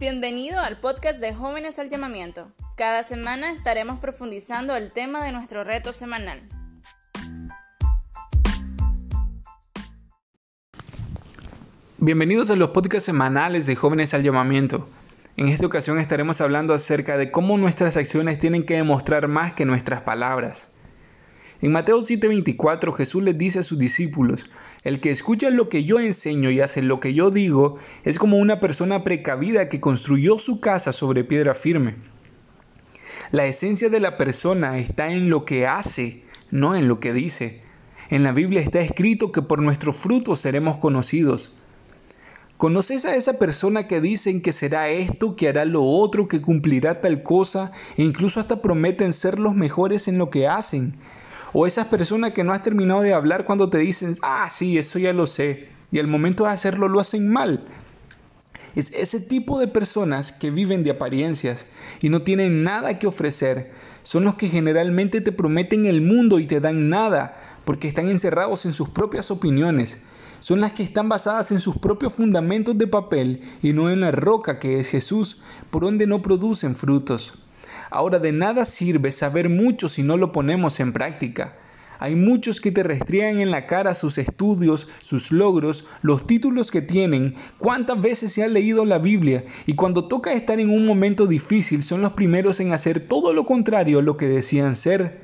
Bienvenido 0.00 0.58
al 0.60 0.78
podcast 0.78 1.20
de 1.20 1.34
Jóvenes 1.34 1.78
al 1.78 1.90
Llamamiento. 1.90 2.50
Cada 2.74 3.02
semana 3.02 3.52
estaremos 3.52 3.98
profundizando 3.98 4.74
el 4.74 4.92
tema 4.92 5.22
de 5.22 5.30
nuestro 5.30 5.62
reto 5.62 5.92
semanal. 5.92 6.40
Bienvenidos 11.98 12.48
a 12.48 12.56
los 12.56 12.70
podcasts 12.70 13.04
semanales 13.04 13.66
de 13.66 13.76
Jóvenes 13.76 14.14
al 14.14 14.22
Llamamiento. 14.22 14.88
En 15.36 15.48
esta 15.48 15.66
ocasión 15.66 15.98
estaremos 15.98 16.40
hablando 16.40 16.72
acerca 16.72 17.18
de 17.18 17.30
cómo 17.30 17.58
nuestras 17.58 17.98
acciones 17.98 18.38
tienen 18.38 18.64
que 18.64 18.76
demostrar 18.76 19.28
más 19.28 19.52
que 19.52 19.66
nuestras 19.66 20.00
palabras. 20.00 20.72
En 21.62 21.72
Mateo 21.72 22.00
7:24 22.00 22.94
Jesús 22.94 23.22
les 23.22 23.36
dice 23.36 23.58
a 23.58 23.62
sus 23.62 23.78
discípulos, 23.78 24.44
el 24.82 25.00
que 25.00 25.10
escucha 25.10 25.50
lo 25.50 25.68
que 25.68 25.84
yo 25.84 26.00
enseño 26.00 26.50
y 26.50 26.62
hace 26.62 26.80
lo 26.80 27.00
que 27.00 27.12
yo 27.12 27.30
digo 27.30 27.76
es 28.02 28.18
como 28.18 28.38
una 28.38 28.60
persona 28.60 29.04
precavida 29.04 29.68
que 29.68 29.78
construyó 29.78 30.38
su 30.38 30.60
casa 30.60 30.94
sobre 30.94 31.22
piedra 31.22 31.54
firme. 31.54 31.96
La 33.30 33.44
esencia 33.44 33.90
de 33.90 34.00
la 34.00 34.16
persona 34.16 34.78
está 34.78 35.12
en 35.12 35.28
lo 35.28 35.44
que 35.44 35.66
hace, 35.66 36.22
no 36.50 36.74
en 36.74 36.88
lo 36.88 36.98
que 36.98 37.12
dice. 37.12 37.60
En 38.08 38.22
la 38.22 38.32
Biblia 38.32 38.62
está 38.62 38.80
escrito 38.80 39.30
que 39.30 39.42
por 39.42 39.60
nuestros 39.60 39.96
frutos 39.96 40.40
seremos 40.40 40.78
conocidos. 40.78 41.54
¿Conoces 42.56 43.04
a 43.04 43.16
esa 43.16 43.34
persona 43.34 43.86
que 43.86 44.00
dicen 44.00 44.40
que 44.40 44.52
será 44.52 44.88
esto, 44.88 45.36
que 45.36 45.48
hará 45.48 45.66
lo 45.66 45.84
otro, 45.84 46.26
que 46.26 46.40
cumplirá 46.40 47.02
tal 47.02 47.22
cosa, 47.22 47.72
e 47.98 48.02
incluso 48.02 48.40
hasta 48.40 48.62
prometen 48.62 49.12
ser 49.12 49.38
los 49.38 49.54
mejores 49.54 50.08
en 50.08 50.16
lo 50.16 50.30
que 50.30 50.46
hacen? 50.46 50.96
O 51.52 51.66
esas 51.66 51.86
personas 51.86 52.32
que 52.32 52.44
no 52.44 52.52
has 52.52 52.62
terminado 52.62 53.02
de 53.02 53.12
hablar 53.12 53.44
cuando 53.44 53.70
te 53.70 53.78
dicen, 53.78 54.14
ah, 54.22 54.48
sí, 54.50 54.78
eso 54.78 54.98
ya 54.98 55.12
lo 55.12 55.26
sé, 55.26 55.68
y 55.90 55.98
al 55.98 56.06
momento 56.06 56.44
de 56.44 56.50
hacerlo 56.50 56.88
lo 56.88 57.00
hacen 57.00 57.28
mal. 57.28 57.64
Es 58.76 58.92
ese 58.92 59.18
tipo 59.18 59.58
de 59.58 59.66
personas 59.66 60.30
que 60.30 60.52
viven 60.52 60.84
de 60.84 60.92
apariencias 60.92 61.66
y 62.00 62.08
no 62.08 62.22
tienen 62.22 62.62
nada 62.62 63.00
que 63.00 63.08
ofrecer, 63.08 63.72
son 64.04 64.22
los 64.24 64.36
que 64.36 64.48
generalmente 64.48 65.20
te 65.20 65.32
prometen 65.32 65.86
el 65.86 66.02
mundo 66.02 66.38
y 66.38 66.46
te 66.46 66.60
dan 66.60 66.88
nada, 66.88 67.36
porque 67.64 67.88
están 67.88 68.08
encerrados 68.08 68.64
en 68.66 68.72
sus 68.72 68.88
propias 68.88 69.32
opiniones. 69.32 69.98
Son 70.38 70.60
las 70.60 70.72
que 70.72 70.84
están 70.84 71.08
basadas 71.08 71.50
en 71.50 71.60
sus 71.60 71.76
propios 71.78 72.14
fundamentos 72.14 72.78
de 72.78 72.86
papel 72.86 73.42
y 73.60 73.72
no 73.72 73.90
en 73.90 74.00
la 74.00 74.12
roca 74.12 74.58
que 74.60 74.78
es 74.78 74.88
Jesús, 74.88 75.40
por 75.70 75.82
donde 75.82 76.06
no 76.06 76.22
producen 76.22 76.76
frutos. 76.76 77.34
Ahora 77.90 78.18
de 78.20 78.32
nada 78.32 78.64
sirve 78.64 79.10
saber 79.10 79.48
mucho 79.48 79.88
si 79.88 80.02
no 80.02 80.16
lo 80.16 80.30
ponemos 80.30 80.78
en 80.78 80.92
práctica. 80.92 81.56
Hay 81.98 82.14
muchos 82.16 82.62
que 82.62 82.72
te 82.72 82.82
restriegan 82.82 83.40
en 83.40 83.50
la 83.50 83.66
cara 83.66 83.94
sus 83.94 84.16
estudios, 84.16 84.88
sus 85.02 85.30
logros, 85.32 85.84
los 86.00 86.26
títulos 86.26 86.70
que 86.70 86.80
tienen, 86.80 87.34
cuántas 87.58 88.00
veces 88.00 88.32
se 88.32 88.42
ha 88.42 88.48
leído 88.48 88.86
la 88.86 88.98
Biblia 88.98 89.44
y 89.66 89.74
cuando 89.74 90.08
toca 90.08 90.32
estar 90.32 90.60
en 90.60 90.70
un 90.70 90.86
momento 90.86 91.26
difícil 91.26 91.82
son 91.82 92.00
los 92.00 92.12
primeros 92.12 92.58
en 92.60 92.72
hacer 92.72 93.00
todo 93.00 93.34
lo 93.34 93.44
contrario 93.44 93.98
a 93.98 94.02
lo 94.02 94.16
que 94.16 94.28
decían 94.28 94.76
ser. 94.76 95.20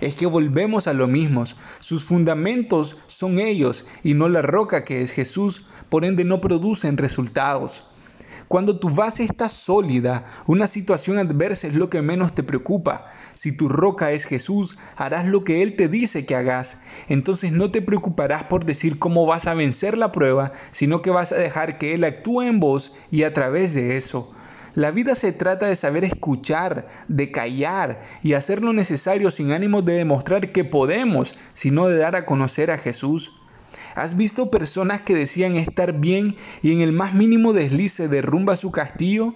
Es 0.00 0.14
que 0.14 0.26
volvemos 0.26 0.86
a 0.86 0.92
lo 0.92 1.08
mismo. 1.08 1.44
Sus 1.80 2.04
fundamentos 2.04 2.96
son 3.08 3.40
ellos 3.40 3.84
y 4.04 4.14
no 4.14 4.28
la 4.28 4.42
roca 4.42 4.84
que 4.84 5.02
es 5.02 5.10
Jesús, 5.10 5.66
por 5.88 6.04
ende 6.04 6.24
no 6.24 6.40
producen 6.40 6.96
resultados. 6.96 7.89
Cuando 8.50 8.80
tu 8.80 8.90
base 8.90 9.22
está 9.22 9.48
sólida, 9.48 10.24
una 10.44 10.66
situación 10.66 11.18
adversa 11.18 11.68
es 11.68 11.74
lo 11.74 11.88
que 11.88 12.02
menos 12.02 12.34
te 12.34 12.42
preocupa. 12.42 13.06
Si 13.34 13.52
tu 13.52 13.68
roca 13.68 14.10
es 14.10 14.24
Jesús, 14.24 14.76
harás 14.96 15.24
lo 15.28 15.44
que 15.44 15.62
Él 15.62 15.76
te 15.76 15.86
dice 15.86 16.26
que 16.26 16.34
hagas. 16.34 16.76
Entonces 17.08 17.52
no 17.52 17.70
te 17.70 17.80
preocuparás 17.80 18.42
por 18.42 18.64
decir 18.64 18.98
cómo 18.98 19.24
vas 19.24 19.46
a 19.46 19.54
vencer 19.54 19.96
la 19.96 20.10
prueba, 20.10 20.50
sino 20.72 21.00
que 21.00 21.10
vas 21.10 21.30
a 21.30 21.36
dejar 21.36 21.78
que 21.78 21.94
Él 21.94 22.02
actúe 22.02 22.42
en 22.42 22.58
vos 22.58 22.92
y 23.12 23.22
a 23.22 23.32
través 23.32 23.72
de 23.72 23.96
eso. 23.96 24.34
La 24.74 24.90
vida 24.90 25.14
se 25.14 25.30
trata 25.30 25.66
de 25.66 25.76
saber 25.76 26.02
escuchar, 26.02 26.88
de 27.06 27.30
callar 27.30 28.02
y 28.20 28.32
hacer 28.32 28.62
lo 28.62 28.72
necesario 28.72 29.30
sin 29.30 29.52
ánimo 29.52 29.82
de 29.82 29.92
demostrar 29.92 30.50
que 30.50 30.64
podemos, 30.64 31.38
sino 31.54 31.86
de 31.86 31.98
dar 31.98 32.16
a 32.16 32.26
conocer 32.26 32.72
a 32.72 32.78
Jesús. 32.78 33.30
¿Has 33.96 34.16
visto 34.16 34.50
personas 34.50 35.00
que 35.00 35.16
decían 35.16 35.56
estar 35.56 35.94
bien 35.94 36.36
y 36.62 36.72
en 36.72 36.80
el 36.80 36.92
más 36.92 37.12
mínimo 37.12 37.52
desliz 37.52 37.92
se 37.92 38.06
derrumba 38.06 38.54
su 38.54 38.70
castillo? 38.70 39.34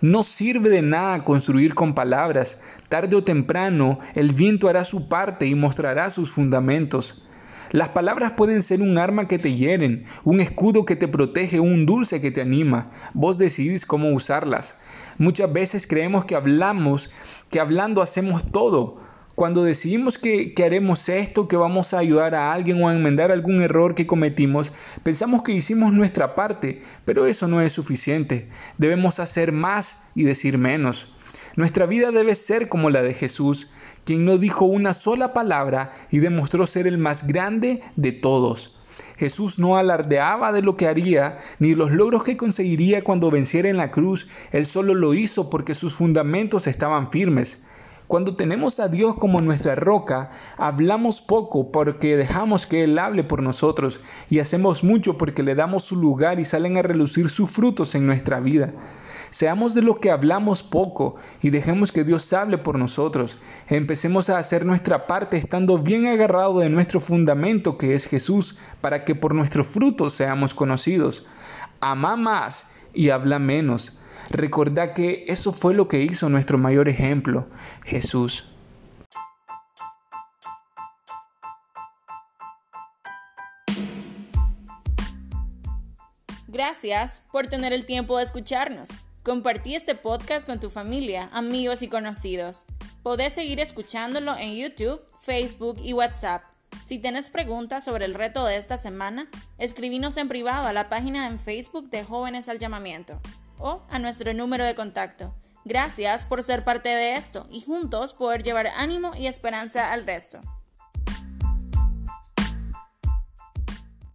No 0.00 0.22
sirve 0.22 0.68
de 0.68 0.82
nada 0.82 1.24
construir 1.24 1.74
con 1.74 1.94
palabras. 1.94 2.60
Tarde 2.88 3.16
o 3.16 3.24
temprano 3.24 3.98
el 4.14 4.32
viento 4.32 4.68
hará 4.68 4.84
su 4.84 5.08
parte 5.08 5.46
y 5.46 5.56
mostrará 5.56 6.10
sus 6.10 6.30
fundamentos. 6.30 7.24
Las 7.72 7.88
palabras 7.90 8.32
pueden 8.36 8.62
ser 8.62 8.80
un 8.80 8.96
arma 8.98 9.28
que 9.28 9.38
te 9.38 9.54
hieren, 9.54 10.06
un 10.24 10.40
escudo 10.40 10.84
que 10.84 10.96
te 10.96 11.08
protege, 11.08 11.60
un 11.60 11.84
dulce 11.84 12.20
que 12.20 12.30
te 12.30 12.40
anima. 12.40 12.90
Vos 13.14 13.36
decidís 13.36 13.84
cómo 13.84 14.10
usarlas. 14.10 14.76
Muchas 15.18 15.52
veces 15.52 15.86
creemos 15.86 16.24
que 16.24 16.36
hablamos, 16.36 17.10
que 17.50 17.60
hablando 17.60 18.00
hacemos 18.00 18.46
todo, 18.50 19.00
cuando 19.38 19.62
decidimos 19.62 20.18
que, 20.18 20.52
haremos 20.66 21.08
esto, 21.08 21.46
que 21.46 21.56
vamos 21.56 21.94
a 21.94 21.98
ayudar 21.98 22.34
a 22.34 22.52
alguien 22.52 22.82
o 22.82 22.88
a 22.88 22.92
enmendar 22.92 23.30
algún 23.30 23.62
error 23.62 23.94
que 23.94 24.04
cometimos, 24.04 24.72
pensamos 25.04 25.44
que 25.44 25.52
hicimos 25.52 25.92
nuestra 25.92 26.34
parte, 26.34 26.82
pero 27.04 27.24
eso 27.24 27.46
no 27.46 27.60
es 27.60 27.72
suficiente. 27.72 28.48
Debemos 28.78 29.20
hacer 29.20 29.52
más 29.52 29.96
y 30.16 30.24
decir 30.24 30.58
menos. 30.58 31.06
Nuestra 31.54 31.86
vida 31.86 32.10
debe 32.10 32.34
ser 32.34 32.68
como 32.68 32.90
la 32.90 33.00
de 33.00 33.14
Jesús, 33.14 33.70
quien 34.02 34.24
no 34.24 34.38
dijo 34.38 34.64
una 34.64 34.92
sola 34.92 35.32
palabra 35.32 35.92
y 36.10 36.18
demostró 36.18 36.66
ser 36.66 36.88
el 36.88 36.98
más 36.98 37.24
grande 37.24 37.82
de 37.94 38.10
todos. 38.10 38.76
Jesús 39.18 39.60
no 39.60 39.76
alardeaba 39.76 40.50
de 40.50 40.62
lo 40.62 40.76
que 40.76 40.88
haría, 40.88 41.38
ni 41.60 41.76
los 41.76 41.92
logros 41.92 42.24
que 42.24 42.36
conseguiría 42.36 43.04
cuando 43.04 43.30
venciera 43.30 43.68
en 43.68 43.76
la 43.76 43.92
cruz. 43.92 44.26
Él 44.50 44.66
solo 44.66 44.94
lo 44.94 45.14
hizo 45.14 45.48
porque 45.48 45.74
sus 45.76 45.94
fundamentos 45.94 46.66
estaban 46.66 47.12
firmes. 47.12 47.62
Cuando 48.08 48.36
tenemos 48.36 48.80
a 48.80 48.88
Dios 48.88 49.16
como 49.16 49.42
nuestra 49.42 49.74
roca, 49.74 50.30
hablamos 50.56 51.20
poco 51.20 51.70
porque 51.70 52.16
dejamos 52.16 52.66
que 52.66 52.84
Él 52.84 52.98
hable 52.98 53.22
por 53.22 53.42
nosotros 53.42 54.00
y 54.30 54.38
hacemos 54.38 54.82
mucho 54.82 55.18
porque 55.18 55.42
le 55.42 55.54
damos 55.54 55.84
su 55.84 55.94
lugar 55.94 56.40
y 56.40 56.46
salen 56.46 56.78
a 56.78 56.82
relucir 56.82 57.28
sus 57.28 57.50
frutos 57.50 57.94
en 57.94 58.06
nuestra 58.06 58.40
vida. 58.40 58.72
Seamos 59.28 59.74
de 59.74 59.82
lo 59.82 60.00
que 60.00 60.10
hablamos 60.10 60.62
poco 60.62 61.16
y 61.42 61.50
dejemos 61.50 61.92
que 61.92 62.02
Dios 62.02 62.32
hable 62.32 62.56
por 62.56 62.78
nosotros. 62.78 63.36
Empecemos 63.68 64.30
a 64.30 64.38
hacer 64.38 64.64
nuestra 64.64 65.06
parte 65.06 65.36
estando 65.36 65.76
bien 65.76 66.06
agarrado 66.06 66.60
de 66.60 66.70
nuestro 66.70 67.00
fundamento 67.00 67.76
que 67.76 67.92
es 67.92 68.06
Jesús, 68.06 68.56
para 68.80 69.04
que 69.04 69.14
por 69.14 69.34
nuestros 69.34 69.66
frutos 69.66 70.14
seamos 70.14 70.54
conocidos. 70.54 71.26
Ama 71.80 72.16
más 72.16 72.66
y 72.94 73.10
habla 73.10 73.38
menos. 73.38 73.98
Recordá 74.30 74.92
que 74.92 75.24
eso 75.28 75.52
fue 75.52 75.72
lo 75.72 75.88
que 75.88 76.02
hizo 76.02 76.28
nuestro 76.28 76.58
mayor 76.58 76.88
ejemplo, 76.88 77.46
Jesús. 77.84 78.44
Gracias 86.46 87.22
por 87.32 87.46
tener 87.46 87.72
el 87.72 87.86
tiempo 87.86 88.18
de 88.18 88.24
escucharnos. 88.24 88.90
Compartí 89.22 89.74
este 89.74 89.94
podcast 89.94 90.46
con 90.46 90.60
tu 90.60 90.70
familia, 90.70 91.30
amigos 91.32 91.82
y 91.82 91.88
conocidos. 91.88 92.66
Podés 93.02 93.34
seguir 93.34 93.60
escuchándolo 93.60 94.36
en 94.36 94.56
YouTube, 94.56 95.00
Facebook 95.22 95.76
y 95.82 95.92
WhatsApp. 95.92 96.42
Si 96.84 96.98
tienes 96.98 97.30
preguntas 97.30 97.84
sobre 97.84 98.04
el 98.04 98.14
reto 98.14 98.44
de 98.44 98.56
esta 98.56 98.76
semana, 98.76 99.28
escribinos 99.58 100.16
en 100.16 100.28
privado 100.28 100.66
a 100.66 100.72
la 100.72 100.88
página 100.88 101.26
en 101.26 101.38
Facebook 101.38 101.90
de 101.90 102.04
Jóvenes 102.04 102.48
al 102.48 102.58
Llamamiento 102.58 103.20
o 103.58 103.82
a 103.90 103.98
nuestro 103.98 104.32
número 104.34 104.64
de 104.64 104.74
contacto. 104.74 105.34
Gracias 105.64 106.24
por 106.24 106.42
ser 106.42 106.64
parte 106.64 106.88
de 106.88 107.16
esto 107.16 107.46
y 107.50 107.60
juntos 107.60 108.14
poder 108.14 108.42
llevar 108.42 108.68
ánimo 108.68 109.12
y 109.14 109.26
esperanza 109.26 109.92
al 109.92 110.06
resto. 110.06 110.40